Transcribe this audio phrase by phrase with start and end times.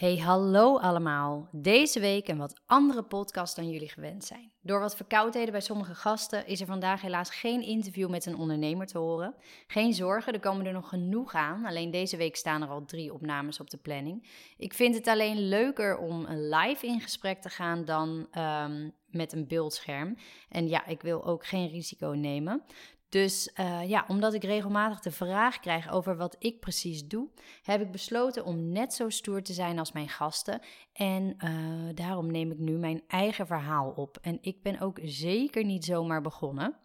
[0.00, 1.48] Hey, hallo allemaal.
[1.52, 4.52] Deze week een wat andere podcast dan jullie gewend zijn.
[4.62, 8.86] Door wat verkoudheden bij sommige gasten is er vandaag helaas geen interview met een ondernemer
[8.86, 9.34] te horen.
[9.66, 11.64] Geen zorgen, er komen er nog genoeg aan.
[11.64, 14.28] Alleen deze week staan er al drie opnames op de planning.
[14.56, 19.46] Ik vind het alleen leuker om live in gesprek te gaan dan um, met een
[19.46, 20.16] beeldscherm.
[20.48, 22.62] En ja, ik wil ook geen risico nemen.
[23.10, 27.28] Dus uh, ja, omdat ik regelmatig de vraag krijg over wat ik precies doe,
[27.62, 30.60] heb ik besloten om net zo stoer te zijn als mijn gasten.
[30.92, 34.18] En uh, daarom neem ik nu mijn eigen verhaal op.
[34.22, 36.76] En ik ben ook zeker niet zomaar begonnen.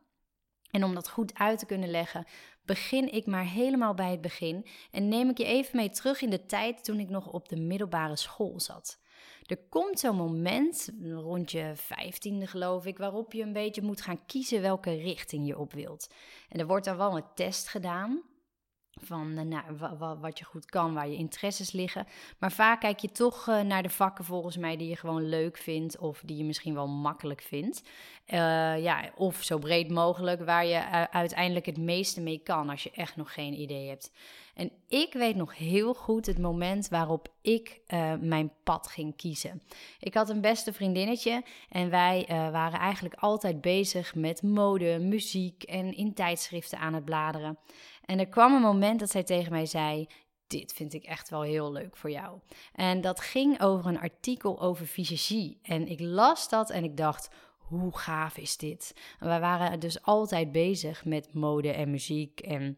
[0.72, 2.26] En om dat goed uit te kunnen leggen,
[2.66, 6.30] begin ik maar helemaal bij het begin en neem ik je even mee terug in
[6.30, 9.00] de tijd toen ik nog op de middelbare school zat.
[9.46, 14.26] Er komt zo'n moment, rond je vijftiende geloof ik, waarop je een beetje moet gaan
[14.26, 16.14] kiezen welke richting je op wilt.
[16.50, 18.24] En er wordt dan wel een test gedaan
[19.02, 22.08] van eh, nou, wat je goed kan, waar je interesses liggen.
[22.40, 25.58] Maar vaak kijk je toch eh, naar de vakken volgens mij die je gewoon leuk
[25.58, 27.82] vindt of die je misschien wel makkelijk vindt.
[28.28, 32.92] Uh, ja, of zo breed mogelijk waar je uiteindelijk het meeste mee kan als je
[32.92, 34.12] echt nog geen idee hebt.
[34.56, 37.82] En ik weet nog heel goed het moment waarop ik
[38.20, 39.62] mijn pad ging kiezen.
[40.00, 45.96] Ik had een beste vriendinnetje en wij waren eigenlijk altijd bezig met mode, muziek en
[45.96, 47.58] in tijdschriften aan het bladeren.
[48.06, 50.08] En er kwam een moment dat zij tegen mij zei:
[50.48, 52.40] dit vind ik echt wel heel leuk voor jou.
[52.74, 55.60] En dat ging over een artikel over visagie.
[55.62, 58.96] En ik las dat en ik dacht, hoe gaaf is dit?
[59.20, 62.78] En wij waren dus altijd bezig met mode en muziek en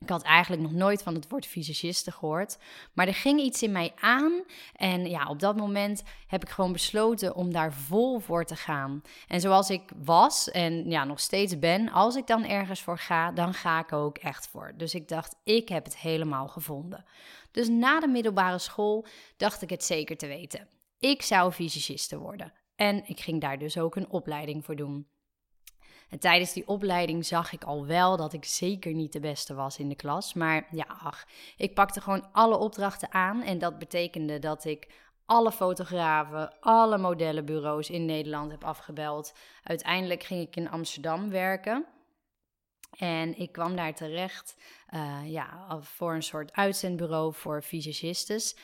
[0.00, 2.58] ik had eigenlijk nog nooit van het woord visagiste gehoord.
[2.92, 4.42] Maar er ging iets in mij aan.
[4.76, 9.02] En ja, op dat moment heb ik gewoon besloten om daar vol voor te gaan.
[9.28, 13.32] En zoals ik was en ja, nog steeds ben, als ik dan ergens voor ga,
[13.32, 14.72] dan ga ik ook echt voor.
[14.76, 17.04] Dus ik dacht, ik heb het helemaal gevonden.
[17.50, 19.06] Dus na de middelbare school
[19.36, 20.68] dacht ik het zeker te weten.
[20.98, 22.52] Ik zou visagiste worden.
[22.76, 25.06] En ik ging daar dus ook een opleiding voor doen.
[26.08, 29.78] En tijdens die opleiding zag ik al wel dat ik zeker niet de beste was
[29.78, 30.34] in de klas.
[30.34, 31.26] Maar ja, ach,
[31.56, 33.42] ik pakte gewoon alle opdrachten aan.
[33.42, 34.88] En dat betekende dat ik
[35.26, 39.34] alle fotografen, alle modellenbureaus in Nederland heb afgebeld.
[39.62, 41.86] Uiteindelijk ging ik in Amsterdam werken.
[42.98, 44.56] En ik kwam daar terecht
[44.94, 48.56] uh, ja, voor een soort uitzendbureau voor visagistes.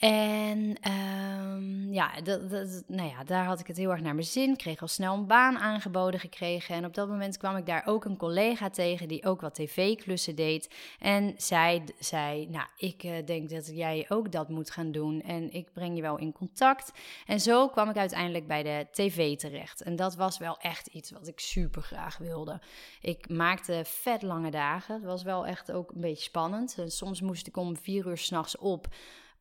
[0.00, 4.26] En um, ja, dat, dat, nou ja, daar had ik het heel erg naar mijn
[4.26, 4.56] zin.
[4.56, 6.74] Kreeg al snel een baan aangeboden gekregen.
[6.74, 10.34] En op dat moment kwam ik daar ook een collega tegen die ook wat tv-klussen
[10.34, 10.74] deed.
[10.98, 15.22] En zij zei, nou, ik uh, denk dat jij ook dat moet gaan doen.
[15.22, 16.92] En ik breng je wel in contact.
[17.26, 19.82] En zo kwam ik uiteindelijk bij de tv terecht.
[19.82, 22.60] En dat was wel echt iets wat ik super graag wilde.
[23.00, 24.94] Ik maakte vet lange dagen.
[24.94, 26.78] Het was wel echt ook een beetje spannend.
[26.78, 28.88] En soms moest ik om vier uur s'nachts op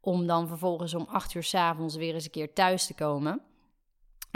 [0.02, 3.42] om dan vervolgens om acht uur s avonds weer eens een keer thuis te komen.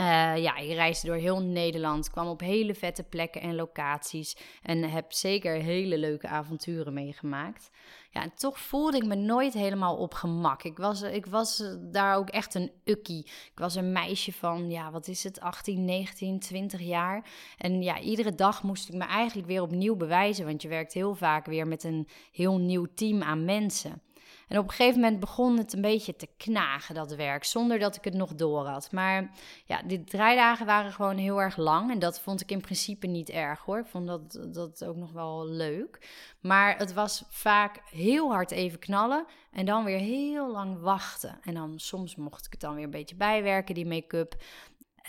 [0.00, 4.90] Uh, ja, ik reisde door heel Nederland, kwam op hele vette plekken en locaties en
[4.90, 7.70] heb zeker hele leuke avonturen meegemaakt.
[8.10, 10.62] Ja, en toch voelde ik me nooit helemaal op gemak.
[10.62, 13.24] Ik was, ik was daar ook echt een ukkie.
[13.24, 17.26] Ik was een meisje van, ja, wat is het, 18, 19, 20 jaar.
[17.58, 21.14] En ja, iedere dag moest ik me eigenlijk weer opnieuw bewijzen, want je werkt heel
[21.14, 24.02] vaak weer met een heel nieuw team aan mensen.
[24.48, 27.96] En op een gegeven moment begon het een beetje te knagen, dat werk, zonder dat
[27.96, 28.92] ik het nog door had.
[28.92, 29.30] Maar
[29.64, 33.30] ja, die draaidagen waren gewoon heel erg lang en dat vond ik in principe niet
[33.30, 33.78] erg hoor.
[33.78, 36.08] Ik vond dat, dat ook nog wel leuk.
[36.40, 41.38] Maar het was vaak heel hard even knallen en dan weer heel lang wachten.
[41.42, 44.34] En dan soms mocht ik het dan weer een beetje bijwerken, die make-up.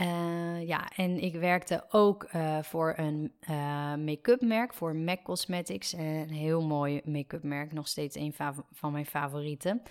[0.02, 5.94] Uh, ja, en ik werkte ook uh, voor een uh, make-up merk, voor MAC Cosmetics.
[5.94, 8.34] Een heel mooi make-up merk, nog steeds een
[8.72, 9.82] van mijn favorieten.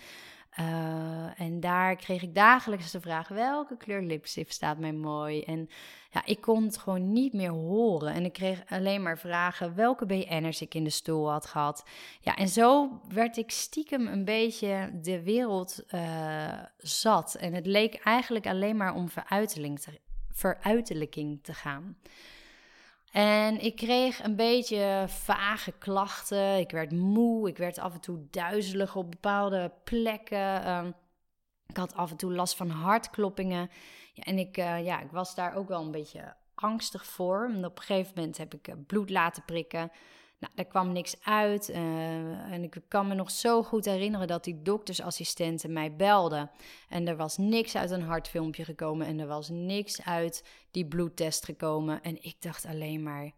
[1.35, 5.43] En daar kreeg ik dagelijks de vraag: welke kleur lipstift staat mij mooi?
[5.43, 5.69] En
[6.11, 8.13] ja, ik kon het gewoon niet meer horen.
[8.13, 11.83] En ik kreeg alleen maar vragen welke BN'ers ik in de stoel had gehad.
[12.21, 17.35] Ja, en zo werd ik stiekem een beetje de wereld uh, zat.
[17.35, 19.99] En het leek eigenlijk alleen maar om veruiterling te,
[20.31, 21.97] veruiterlijking te gaan.
[23.15, 26.59] En ik kreeg een beetje vage klachten.
[26.59, 27.49] Ik werd moe.
[27.49, 30.69] Ik werd af en toe duizelig op bepaalde plekken.
[30.69, 30.93] Um,
[31.67, 33.69] ik had af en toe last van hartkloppingen.
[34.13, 37.49] Ja, en ik, uh, ja, ik was daar ook wel een beetje angstig voor.
[37.53, 39.91] En op een gegeven moment heb ik bloed laten prikken.
[40.45, 41.69] Nou, daar kwam niks uit.
[41.69, 46.51] en ik kan me nog zo goed herinneren dat die doktersassistenten mij belden.
[46.89, 49.07] En er was niks uit een hartfilmpje gekomen.
[49.07, 52.01] En er was niks uit die bloedtest gekomen.
[52.01, 53.31] En ik dacht alleen maar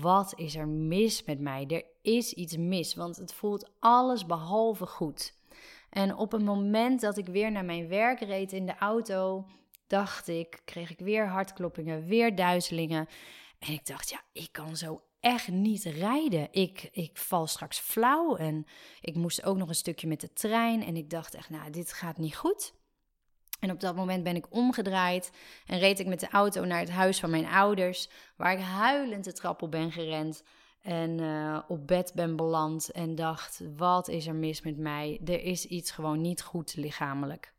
[0.00, 1.66] wat is er mis met mij?
[1.66, 5.34] Er is iets mis, want het voelt alles behalve goed.
[5.90, 9.46] En op het moment dat ik weer naar mijn werk reed in de auto,
[9.86, 13.08] dacht ik, kreeg ik weer hartkloppingen, weer duizelingen.
[13.58, 16.48] En ik dacht, ja, ik kan zo echt niet rijden.
[16.50, 18.66] Ik, ik val straks flauw en
[19.00, 20.82] ik moest ook nog een stukje met de trein.
[20.82, 22.74] En ik dacht echt, nou, dit gaat niet goed.
[23.60, 25.30] En op dat moment ben ik omgedraaid
[25.66, 29.24] en reed ik met de auto naar het huis van mijn ouders, waar ik huilend
[29.24, 30.42] de trap op ben gerend
[30.82, 35.20] en uh, op bed ben beland en dacht: wat is er mis met mij?
[35.24, 37.52] Er is iets gewoon niet goed lichamelijk.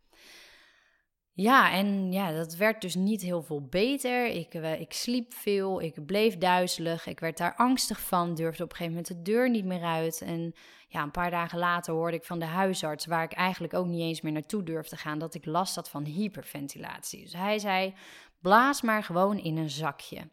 [1.38, 4.26] Ja, en ja, dat werd dus niet heel veel beter.
[4.26, 8.70] Ik, uh, ik sliep veel, ik bleef duizelig, ik werd daar angstig van, durfde op
[8.70, 10.22] een gegeven moment de deur niet meer uit.
[10.22, 10.54] En
[10.88, 14.02] ja, een paar dagen later hoorde ik van de huisarts, waar ik eigenlijk ook niet
[14.02, 17.22] eens meer naartoe durfde gaan, dat ik last had van hyperventilatie.
[17.22, 17.94] Dus hij zei:
[18.42, 20.30] blaas maar gewoon in een zakje.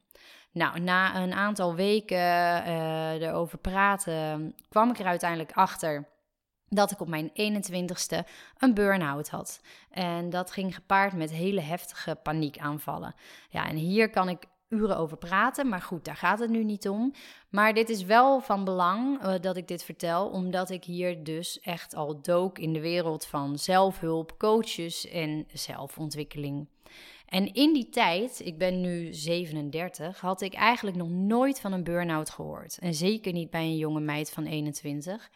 [0.53, 6.12] Nou, na een aantal weken uh, erover praten, kwam ik er uiteindelijk achter
[6.75, 8.29] dat ik op mijn 21ste
[8.59, 9.61] een burn-out had.
[9.91, 13.15] En dat ging gepaard met hele heftige paniekaanvallen.
[13.49, 16.89] Ja, en hier kan ik uren over praten, maar goed, daar gaat het nu niet
[16.89, 17.13] om.
[17.49, 21.61] Maar dit is wel van belang uh, dat ik dit vertel, omdat ik hier dus
[21.61, 26.69] echt al dook in de wereld van zelfhulp, coaches en zelfontwikkeling.
[27.27, 31.85] En in die tijd, ik ben nu 37, had ik eigenlijk nog nooit van een
[31.85, 32.79] burn-out gehoord.
[32.79, 35.31] En zeker niet bij een jonge meid van 21.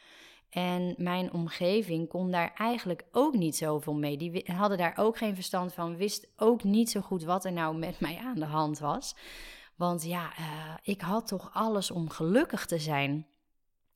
[0.51, 4.17] En mijn omgeving kon daar eigenlijk ook niet zoveel mee.
[4.17, 7.77] Die hadden daar ook geen verstand van, wist ook niet zo goed wat er nou
[7.77, 9.17] met mij aan de hand was.
[9.77, 13.27] Want ja, uh, ik had toch alles om gelukkig te zijn.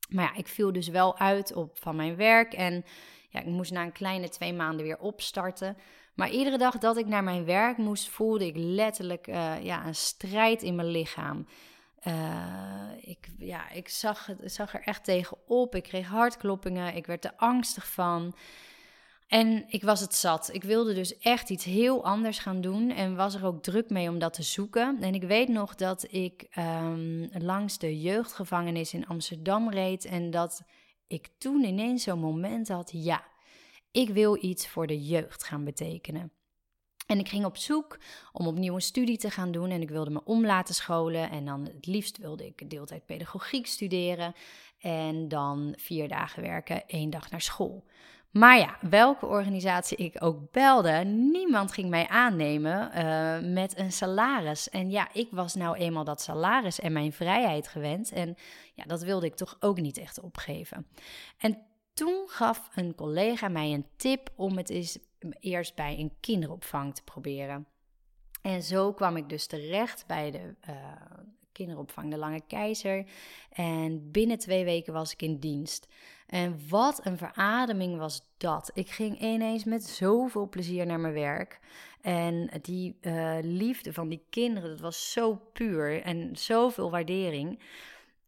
[0.09, 2.85] Maar ja, ik viel dus wel uit op van mijn werk en
[3.29, 5.77] ja, ik moest na een kleine twee maanden weer opstarten.
[6.15, 9.95] Maar iedere dag dat ik naar mijn werk moest, voelde ik letterlijk uh, ja, een
[9.95, 11.47] strijd in mijn lichaam.
[12.07, 15.75] Uh, ik, ja, ik zag, zag er echt tegenop.
[15.75, 16.95] Ik kreeg hartkloppingen.
[16.95, 18.35] Ik werd er angstig van.
[19.27, 20.49] En ik was het zat.
[20.53, 22.89] Ik wilde dus echt iets heel anders gaan doen.
[22.89, 25.01] En was er ook druk mee om dat te zoeken.
[25.01, 30.05] En ik weet nog dat ik um, langs de jeugdgevangenis in Amsterdam reed.
[30.05, 30.61] En dat
[31.07, 32.89] ik toen ineens zo'n moment had.
[32.93, 33.23] Ja,
[33.91, 36.31] ik wil iets voor de jeugd gaan betekenen.
[37.05, 37.99] En ik ging op zoek
[38.31, 41.29] om opnieuw een studie te gaan doen en ik wilde me om laten scholen.
[41.29, 44.33] En dan het liefst wilde ik deeltijd pedagogiek studeren
[44.79, 47.83] en dan vier dagen werken, één dag naar school.
[48.31, 54.69] Maar ja, welke organisatie ik ook belde, niemand ging mij aannemen uh, met een salaris.
[54.69, 58.11] En ja, ik was nou eenmaal dat salaris en mijn vrijheid gewend.
[58.11, 58.35] En
[58.73, 60.87] ja, dat wilde ik toch ook niet echt opgeven.
[61.37, 61.57] En
[61.93, 64.97] toen gaf een collega mij een tip om het eens
[65.39, 67.65] eerst bij een kinderopvang te proberen.
[68.41, 70.75] En zo kwam ik dus terecht bij de uh,
[71.51, 73.05] kinderopvang De Lange Keizer.
[73.49, 75.87] En binnen twee weken was ik in dienst.
[76.27, 78.71] En wat een verademing was dat.
[78.73, 81.59] Ik ging ineens met zoveel plezier naar mijn werk.
[82.01, 87.59] En die uh, liefde van die kinderen, dat was zo puur en zoveel waardering.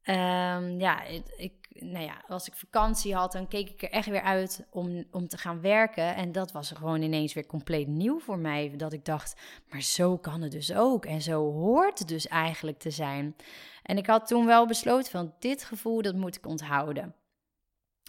[0.06, 1.03] Um, ja,
[1.38, 5.03] ik, nou ja, als ik vakantie had, dan keek ik er echt weer uit om,
[5.12, 6.15] om te gaan werken.
[6.15, 8.74] En dat was gewoon ineens weer compleet nieuw voor mij.
[8.77, 11.06] Dat ik dacht, maar zo kan het dus ook.
[11.06, 13.36] En zo hoort het dus eigenlijk te zijn.
[13.84, 17.15] En ik had toen wel besloten van dit gevoel, dat moet ik onthouden.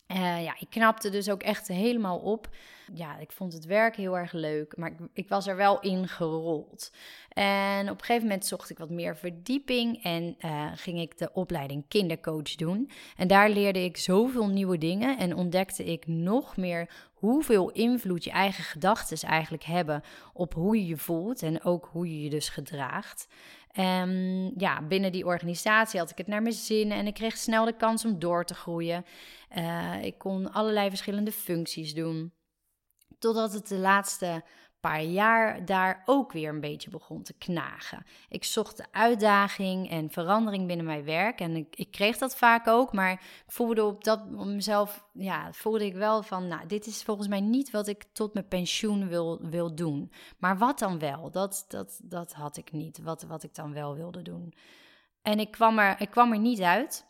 [0.09, 2.49] Uh, ja, ik knapte dus ook echt helemaal op.
[2.93, 6.09] Ja, ik vond het werk heel erg leuk, maar ik, ik, was er wel in
[6.09, 6.93] gerold.
[7.29, 11.31] En op een gegeven moment zocht ik wat meer verdieping en uh, ging ik de
[11.33, 12.91] opleiding kindercoach doen.
[13.17, 18.31] En daar leerde ik zoveel nieuwe dingen en ontdekte ik nog meer hoeveel invloed je
[18.31, 22.49] eigen gedachten eigenlijk hebben op hoe je je voelt en ook hoe je je dus
[22.49, 23.27] gedraagt.
[23.79, 27.65] Um, ja, binnen die organisatie had ik het naar mijn zin en ik kreeg snel
[27.65, 29.05] de kans om door te groeien.
[29.57, 32.33] Uh, ik kon allerlei verschillende functies doen.
[33.19, 34.45] Totdat het de laatste
[34.81, 38.07] paar jaar daar ook weer een beetje begon te knagen.
[38.29, 42.67] Ik zocht de uitdaging en verandering binnen mijn werk en ik, ik kreeg dat vaak
[42.67, 47.03] ook, maar ik voelde op dat mezelf, ja, voelde ik wel van, nou, dit is
[47.03, 50.13] volgens mij niet wat ik tot mijn pensioen wil, wil doen.
[50.39, 51.31] Maar wat dan wel?
[51.31, 54.55] Dat, dat, dat had ik niet, wat, wat ik dan wel wilde doen.
[55.23, 57.07] En ik kwam er, ik kwam er niet uit.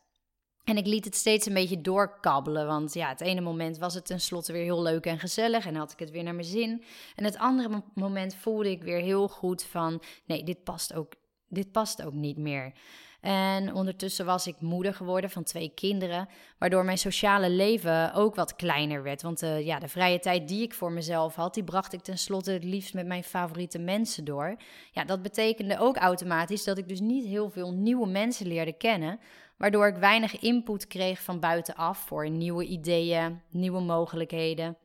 [0.64, 2.66] En ik liet het steeds een beetje doorkabbelen.
[2.66, 5.66] Want ja, het ene moment was het tenslotte weer heel leuk en gezellig.
[5.66, 6.85] En had ik het weer naar mijn zin.
[7.14, 11.12] En het andere moment voelde ik weer heel goed van: nee, dit past ook
[11.49, 12.73] dit past ook niet meer.
[13.21, 16.28] En ondertussen was ik moeder geworden van twee kinderen,
[16.59, 19.23] waardoor mijn sociale leven ook wat kleiner werd.
[19.23, 22.52] Want uh, ja, de vrije tijd die ik voor mezelf had, die bracht ik tenslotte
[22.52, 24.56] het liefst met mijn favoriete mensen door.
[24.90, 29.21] Ja, dat betekende ook automatisch dat ik dus niet heel veel nieuwe mensen leerde kennen,
[29.56, 34.76] waardoor ik weinig input kreeg van buitenaf voor nieuwe ideeën, nieuwe mogelijkheden.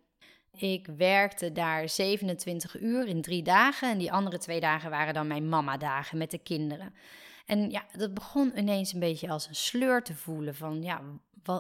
[0.51, 5.27] Ik werkte daar 27 uur in drie dagen en die andere twee dagen waren dan
[5.27, 6.93] mijn mama-dagen met de kinderen.
[7.45, 11.01] En ja, dat begon ineens een beetje als een sleur te voelen van, ja,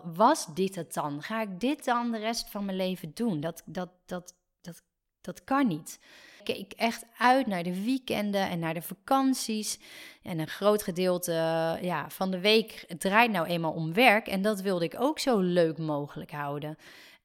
[0.03, 1.21] was dit het dan?
[1.21, 3.39] Ga ik dit dan de rest van mijn leven doen?
[3.39, 4.83] Dat, dat, dat, dat,
[5.21, 5.99] dat kan niet.
[6.43, 9.79] Keek echt uit naar de weekenden en naar de vakanties.
[10.23, 11.31] En een groot gedeelte
[11.81, 14.27] ja, van de week draait nou eenmaal om werk.
[14.27, 16.77] En dat wilde ik ook zo leuk mogelijk houden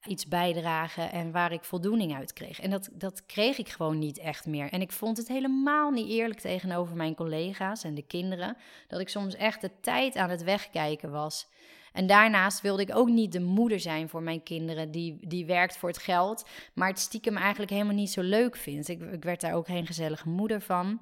[0.06, 2.60] iets bijdragen en waar ik voldoening uit kreeg.
[2.60, 4.68] En dat, dat kreeg ik gewoon niet echt meer.
[4.70, 8.56] En ik vond het helemaal niet eerlijk tegenover mijn collega's en de kinderen,
[8.88, 11.46] dat ik soms echt de tijd aan het wegkijken was.
[11.94, 15.76] En daarnaast wilde ik ook niet de moeder zijn voor mijn kinderen, die, die werkt
[15.76, 18.88] voor het geld, maar het stiekem eigenlijk helemaal niet zo leuk vindt.
[18.88, 21.00] Ik, ik werd daar ook geen gezellige moeder van.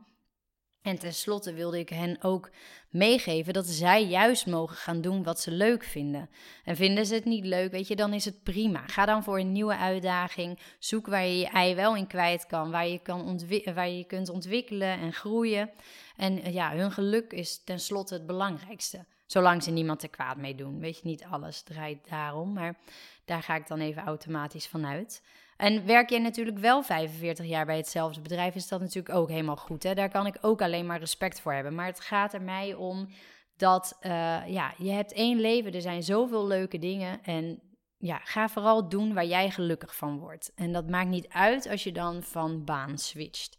[0.83, 2.51] En tenslotte wilde ik hen ook
[2.91, 6.31] meegeven dat zij juist mogen gaan doen wat ze leuk vinden.
[6.65, 8.87] En vinden ze het niet leuk, weet je, dan is het prima.
[8.87, 10.59] Ga dan voor een nieuwe uitdaging.
[10.79, 13.41] Zoek waar je je ei wel in kwijt kan, waar je, kan
[13.75, 15.71] waar je kunt ontwikkelen en groeien.
[16.17, 19.07] En ja, hun geluk is tenslotte het belangrijkste.
[19.33, 20.79] Zolang ze niemand er kwaad mee doen.
[20.79, 22.79] Weet je, niet alles draait daarom, maar
[23.25, 25.23] daar ga ik dan even automatisch vanuit.
[25.57, 29.57] En werk je natuurlijk wel 45 jaar bij hetzelfde bedrijf, is dat natuurlijk ook helemaal
[29.57, 29.83] goed.
[29.83, 29.95] Hè?
[29.95, 31.75] Daar kan ik ook alleen maar respect voor hebben.
[31.75, 33.09] Maar het gaat er mij om
[33.57, 34.11] dat uh,
[34.47, 37.23] ja, je hebt één leven, er zijn zoveel leuke dingen.
[37.23, 37.61] En
[37.97, 40.53] ja, ga vooral doen waar jij gelukkig van wordt.
[40.55, 43.59] En dat maakt niet uit als je dan van baan switcht.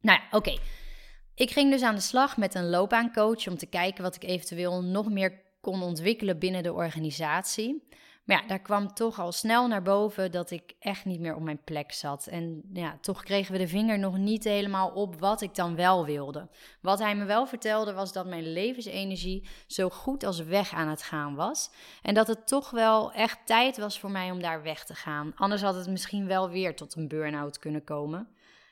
[0.00, 0.58] Nou ja, oké.
[1.40, 4.82] Ik ging dus aan de slag met een loopbaancoach om te kijken wat ik eventueel
[4.82, 7.88] nog meer kon ontwikkelen binnen de organisatie.
[8.24, 11.42] Maar ja, daar kwam toch al snel naar boven dat ik echt niet meer op
[11.42, 12.26] mijn plek zat.
[12.26, 16.04] En ja, toch kregen we de vinger nog niet helemaal op wat ik dan wel
[16.04, 16.48] wilde.
[16.80, 21.02] Wat hij me wel vertelde was dat mijn levensenergie zo goed als weg aan het
[21.02, 21.70] gaan was.
[22.02, 25.32] En dat het toch wel echt tijd was voor mij om daar weg te gaan.
[25.36, 28.28] Anders had het misschien wel weer tot een burn-out kunnen komen.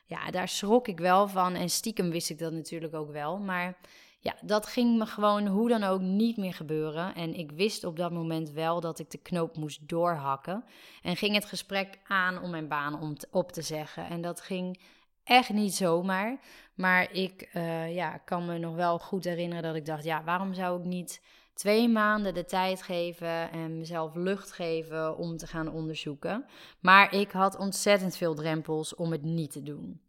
[0.09, 1.55] Ja, daar schrok ik wel van.
[1.55, 3.37] En stiekem wist ik dat natuurlijk ook wel.
[3.37, 3.77] Maar
[4.19, 7.15] ja, dat ging me gewoon hoe dan ook niet meer gebeuren.
[7.15, 10.63] En ik wist op dat moment wel dat ik de knoop moest doorhakken.
[11.01, 14.07] En ging het gesprek aan om mijn baan om op te zeggen.
[14.07, 14.81] En dat ging
[15.23, 16.39] echt niet zomaar.
[16.75, 20.53] Maar ik uh, ja, kan me nog wel goed herinneren dat ik dacht: ja, waarom
[20.53, 21.21] zou ik niet
[21.59, 26.45] twee maanden de tijd geven en mezelf lucht geven om te gaan onderzoeken?
[26.79, 30.01] Maar ik had ontzettend veel drempels om het niet te doen.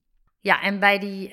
[0.42, 1.30] Ja, en bij die, uh,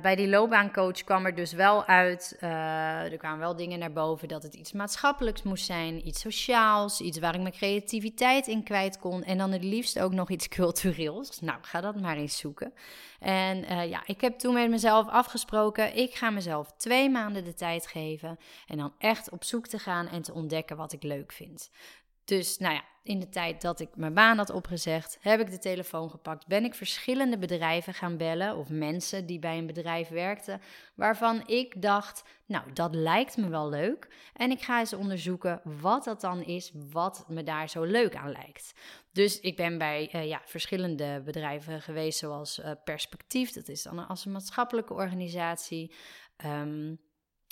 [0.00, 4.28] bij die loopbaancoach kwam er dus wel uit, uh, er kwamen wel dingen naar boven
[4.28, 8.98] dat het iets maatschappelijks moest zijn, iets sociaals, iets waar ik mijn creativiteit in kwijt
[8.98, 11.40] kon en dan het liefst ook nog iets cultureels.
[11.40, 12.72] Nou, ga dat maar eens zoeken.
[13.20, 17.54] En uh, ja, ik heb toen met mezelf afgesproken, ik ga mezelf twee maanden de
[17.54, 21.32] tijd geven en dan echt op zoek te gaan en te ontdekken wat ik leuk
[21.32, 21.70] vind.
[22.30, 25.58] Dus nou ja, in de tijd dat ik mijn baan had opgezegd, heb ik de
[25.58, 26.46] telefoon gepakt.
[26.46, 30.60] Ben ik verschillende bedrijven gaan bellen of mensen die bij een bedrijf werkten,
[30.94, 34.08] waarvan ik dacht, nou dat lijkt me wel leuk.
[34.34, 38.32] En ik ga eens onderzoeken wat dat dan is, wat me daar zo leuk aan
[38.32, 38.74] lijkt.
[39.12, 44.08] Dus ik ben bij uh, ja, verschillende bedrijven geweest, zoals uh, Perspectief, dat is dan
[44.08, 45.94] als een maatschappelijke organisatie.
[46.44, 47.00] Um,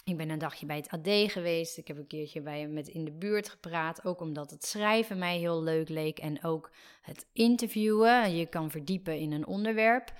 [0.08, 1.78] ik ben een dagje bij het AD geweest.
[1.78, 4.04] Ik heb een keertje bij hem met in de buurt gepraat.
[4.04, 6.18] Ook omdat het schrijven mij heel leuk leek.
[6.18, 6.70] En ook
[7.02, 8.36] het interviewen.
[8.36, 10.12] Je kan verdiepen in een onderwerp.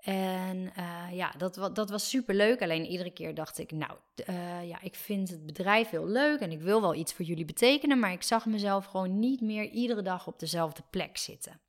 [0.00, 2.62] En uh, ja, dat, dat was super leuk.
[2.62, 3.92] Alleen iedere keer dacht ik, nou,
[4.28, 7.44] uh, ja, ik vind het bedrijf heel leuk en ik wil wel iets voor jullie
[7.44, 11.60] betekenen, maar ik zag mezelf gewoon niet meer iedere dag op dezelfde plek zitten.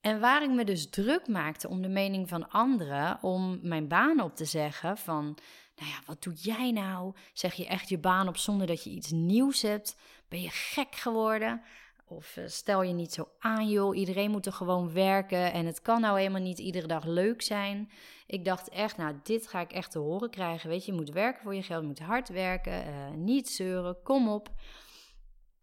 [0.00, 4.20] En waar ik me dus druk maakte om de mening van anderen, om mijn baan
[4.20, 5.38] op te zeggen van,
[5.82, 7.14] nou ja, wat doe jij nou?
[7.32, 9.96] Zeg je echt je baan op zonder dat je iets nieuws hebt?
[10.28, 11.62] Ben je gek geworden?
[12.06, 13.96] Of uh, stel je niet zo aan, joh.
[13.96, 15.52] Iedereen moet er gewoon werken.
[15.52, 17.90] En het kan nou helemaal niet iedere dag leuk zijn.
[18.26, 20.68] Ik dacht echt, nou, dit ga ik echt te horen krijgen.
[20.68, 21.80] Weet je, je moet werken voor je geld.
[21.80, 22.86] Je moet hard werken.
[22.86, 24.02] Uh, niet zeuren.
[24.02, 24.50] Kom op.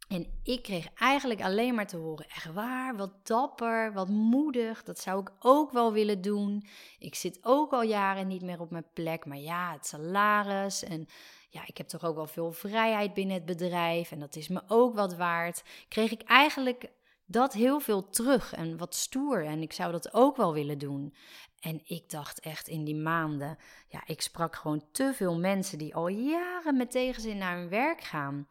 [0.09, 4.83] En ik kreeg eigenlijk alleen maar te horen: echt waar, wat dapper, wat moedig.
[4.83, 6.65] Dat zou ik ook wel willen doen.
[6.99, 9.25] Ik zit ook al jaren niet meer op mijn plek.
[9.25, 11.07] Maar ja, het salaris en
[11.49, 14.11] ja, ik heb toch ook wel veel vrijheid binnen het bedrijf.
[14.11, 15.63] En dat is me ook wat waard.
[15.87, 16.91] Kreeg ik eigenlijk
[17.25, 19.45] dat heel veel terug en wat stoer.
[19.45, 21.13] En ik zou dat ook wel willen doen.
[21.59, 25.95] En ik dacht echt in die maanden, ja, ik sprak gewoon te veel mensen die
[25.95, 28.47] al jaren met tegenzin naar hun werk gaan.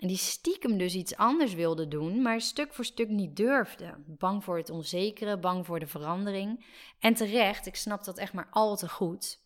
[0.00, 4.04] En die stiekem dus iets anders wilden doen, maar stuk voor stuk niet durfden.
[4.06, 6.64] Bang voor het onzekere, bang voor de verandering.
[6.98, 9.40] En terecht, ik snap dat echt maar al te goed.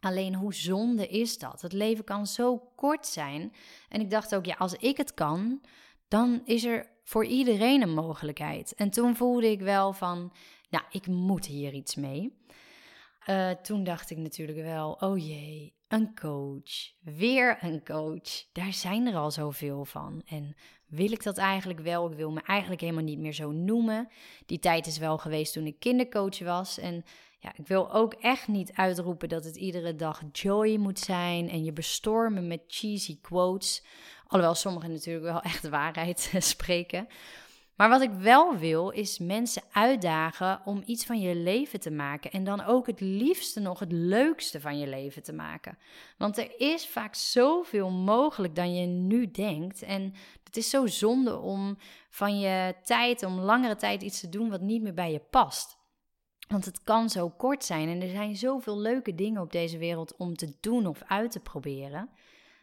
[0.00, 1.60] Alleen hoe zonde is dat?
[1.60, 3.52] Het leven kan zo kort zijn.
[3.88, 5.60] En ik dacht ook, ja, als ik het kan,
[6.08, 8.74] dan is er voor iedereen een mogelijkheid.
[8.74, 10.32] En toen voelde ik wel van,
[10.70, 12.36] nou, ik moet hier iets mee.
[13.26, 16.92] Uh, toen dacht ik natuurlijk wel, oh jee, een coach.
[17.00, 18.52] Weer een coach.
[18.52, 20.22] Daar zijn er al zoveel van.
[20.26, 20.54] En
[20.86, 22.10] wil ik dat eigenlijk wel?
[22.10, 24.08] Ik wil me eigenlijk helemaal niet meer zo noemen.
[24.46, 26.78] Die tijd is wel geweest toen ik kindercoach was.
[26.78, 27.04] En
[27.38, 31.64] ja, ik wil ook echt niet uitroepen dat het iedere dag joy moet zijn en
[31.64, 33.84] je bestormen met cheesy quotes.
[34.26, 37.06] Alhoewel sommigen natuurlijk wel echt waarheid spreken.
[37.78, 42.30] Maar wat ik wel wil, is mensen uitdagen om iets van je leven te maken.
[42.30, 45.78] En dan ook het liefste nog het leukste van je leven te maken.
[46.16, 49.82] Want er is vaak zoveel mogelijk dan je nu denkt.
[49.82, 51.78] En het is zo zonde om
[52.10, 55.78] van je tijd, om langere tijd iets te doen wat niet meer bij je past.
[56.48, 60.16] Want het kan zo kort zijn en er zijn zoveel leuke dingen op deze wereld
[60.16, 62.10] om te doen of uit te proberen.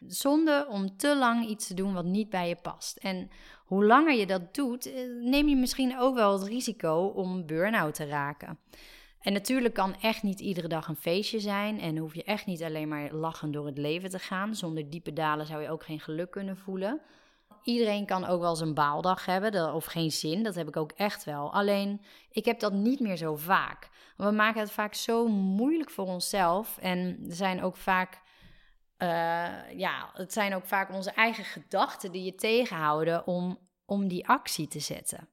[0.06, 2.96] Zonde om te lang iets te doen wat niet bij je past.
[2.96, 3.30] En
[3.66, 7.94] hoe langer je dat doet, eh, neem je misschien ook wel het risico om burn-out
[7.94, 8.58] te raken.
[9.20, 12.62] En natuurlijk kan echt niet iedere dag een feestje zijn en hoef je echt niet
[12.62, 14.54] alleen maar lachend door het leven te gaan.
[14.54, 17.00] Zonder diepe dalen zou je ook geen geluk kunnen voelen.
[17.62, 21.24] Iedereen kan ook wel zijn baaldag hebben of geen zin, dat heb ik ook echt
[21.24, 21.52] wel.
[21.52, 23.88] Alleen, ik heb dat niet meer zo vaak.
[24.16, 28.20] We maken het vaak zo moeilijk voor onszelf en zijn ook vaak
[28.98, 29.08] uh,
[29.78, 34.68] ja, het zijn ook vaak onze eigen gedachten die je tegenhouden om, om die actie
[34.68, 35.28] te zetten.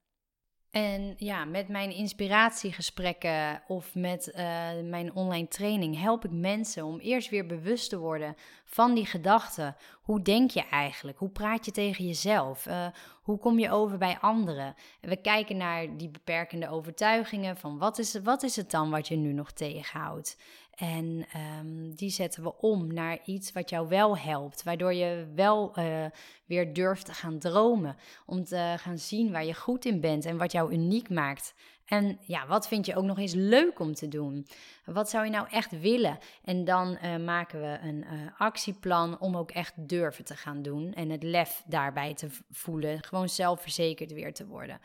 [0.73, 4.35] En ja, met mijn inspiratiegesprekken of met uh,
[4.83, 9.75] mijn online training help ik mensen om eerst weer bewust te worden van die gedachten.
[10.01, 11.17] Hoe denk je eigenlijk?
[11.17, 12.65] Hoe praat je tegen jezelf?
[12.65, 12.87] Uh,
[13.21, 14.75] hoe kom je over bij anderen?
[15.01, 19.07] En we kijken naar die beperkende overtuigingen van wat is, wat is het dan wat
[19.07, 20.37] je nu nog tegenhoudt?
[20.75, 21.25] En
[21.59, 26.05] um, die zetten we om naar iets wat jou wel helpt, waardoor je wel uh,
[26.45, 30.37] weer durft te gaan dromen, om te gaan zien waar je goed in bent en
[30.37, 31.53] wat jou uniek maakt.
[31.85, 34.47] En ja, wat vind je ook nog eens leuk om te doen?
[34.85, 36.17] Wat zou je nou echt willen?
[36.43, 40.93] En dan uh, maken we een uh, actieplan om ook echt durven te gaan doen
[40.93, 44.79] en het lef daarbij te voelen, gewoon zelfverzekerd weer te worden.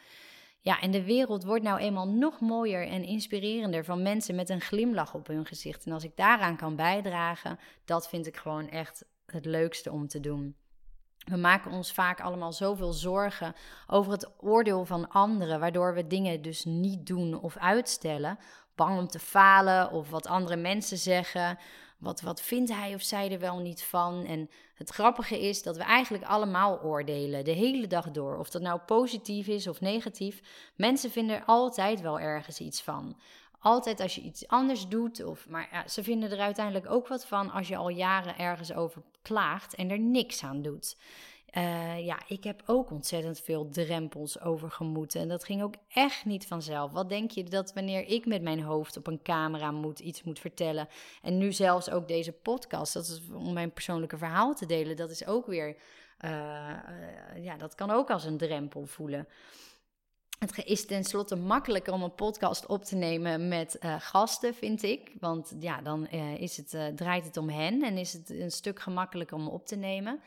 [0.61, 4.61] Ja, en de wereld wordt nou eenmaal nog mooier en inspirerender van mensen met een
[4.61, 5.85] glimlach op hun gezicht.
[5.87, 10.21] En als ik daaraan kan bijdragen, dat vind ik gewoon echt het leukste om te
[10.21, 10.57] doen.
[11.25, 13.55] We maken ons vaak allemaal zoveel zorgen
[13.87, 18.39] over het oordeel van anderen, waardoor we dingen dus niet doen of uitstellen.
[18.75, 21.59] Bang om te falen of wat andere mensen zeggen.
[21.99, 24.25] Wat, wat vindt hij of zij er wel niet van?
[24.25, 28.37] En het grappige is dat we eigenlijk allemaal oordelen, de hele dag door.
[28.37, 30.41] Of dat nou positief is of negatief.
[30.77, 33.17] Mensen vinden er altijd wel ergens iets van.
[33.61, 37.27] Altijd als je iets anders doet, of, maar ja, ze vinden er uiteindelijk ook wat
[37.27, 40.97] van als je al jaren ergens over klaagt en er niks aan doet.
[41.57, 45.21] Uh, ja, ik heb ook ontzettend veel drempels overgemoeten.
[45.21, 46.93] En dat ging ook echt niet vanzelf.
[46.93, 50.39] Wat denk je dat wanneer ik met mijn hoofd op een camera moet, iets moet
[50.39, 50.89] vertellen.
[51.23, 54.97] En nu zelfs ook deze podcast, dat is om mijn persoonlijke verhaal te delen.
[54.97, 55.77] Dat is ook weer,
[56.25, 59.29] uh, uh, ja, dat kan ook als een drempel voelen.
[60.39, 65.13] Het is tenslotte makkelijker om een podcast op te nemen met gasten, vind ik.
[65.21, 66.07] Want ja, dan
[66.39, 69.77] is het, draait het om hen en is het een stuk gemakkelijker om op te
[69.77, 70.21] nemen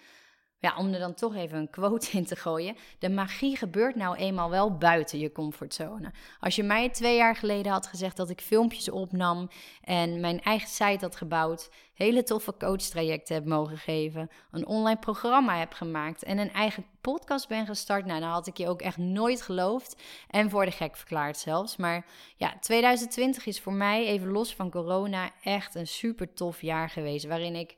[0.62, 2.76] ja, om er dan toch even een quote in te gooien.
[3.00, 6.12] De magie gebeurt nou eenmaal wel buiten je comfortzone.
[6.40, 9.50] Als je mij twee jaar geleden had gezegd dat ik filmpjes opnam
[9.84, 15.58] en mijn eigen site had gebouwd, hele toffe coachtrajecten heb mogen geven, een online programma
[15.58, 18.98] heb gemaakt en een eigen podcast ben gestart, nou, dan had ik je ook echt
[18.98, 21.76] nooit geloofd en voor de gek verklaard zelfs.
[21.76, 22.06] Maar
[22.38, 27.26] ja, 2020 is voor mij, even los van corona, echt een super tof jaar geweest,
[27.26, 27.76] waarin ik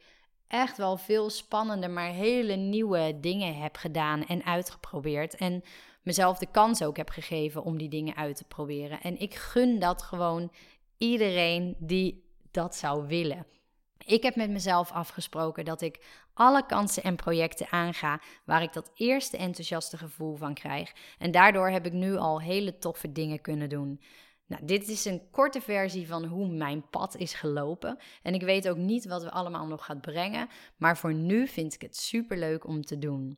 [0.53, 5.35] echt wel veel spannende, maar hele nieuwe dingen heb gedaan en uitgeprobeerd.
[5.35, 5.63] En
[6.01, 9.01] mezelf de kans ook heb gegeven om die dingen uit te proberen.
[9.01, 10.51] En ik gun dat gewoon
[10.97, 13.45] iedereen die dat zou willen.
[14.05, 15.99] Ik heb met mezelf afgesproken dat ik
[16.33, 20.93] alle kansen en projecten aanga waar ik dat eerste enthousiaste gevoel van krijg.
[21.17, 24.01] En daardoor heb ik nu al hele toffe dingen kunnen doen.
[24.53, 27.97] Nou, dit is een korte versie van hoe mijn pad is gelopen.
[28.21, 30.47] En ik weet ook niet wat we allemaal nog gaat brengen.
[30.77, 33.37] Maar voor nu vind ik het super leuk om te doen.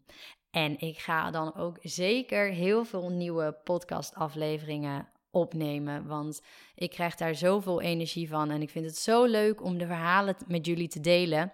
[0.51, 6.07] En ik ga dan ook zeker heel veel nieuwe podcastafleveringen opnemen.
[6.07, 6.41] Want
[6.75, 8.49] ik krijg daar zoveel energie van.
[8.49, 11.51] En ik vind het zo leuk om de verhalen met jullie te delen.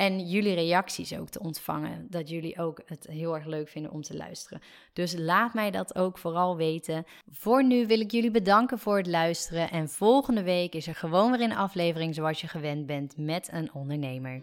[0.00, 2.06] En jullie reacties ook te ontvangen.
[2.10, 4.60] Dat jullie ook het heel erg leuk vinden om te luisteren.
[4.92, 7.04] Dus laat mij dat ook vooral weten.
[7.30, 9.70] Voor nu wil ik jullie bedanken voor het luisteren.
[9.70, 13.74] En volgende week is er gewoon weer een aflevering zoals je gewend bent met een
[13.74, 14.42] ondernemer.